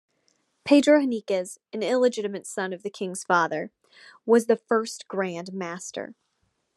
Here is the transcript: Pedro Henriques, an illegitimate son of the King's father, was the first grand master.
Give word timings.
Pedro 0.65 0.99
Henriques, 0.99 1.59
an 1.71 1.83
illegitimate 1.83 2.47
son 2.47 2.73
of 2.73 2.81
the 2.81 2.89
King's 2.89 3.23
father, 3.23 3.69
was 4.25 4.47
the 4.47 4.55
first 4.57 5.07
grand 5.07 5.53
master. 5.53 6.15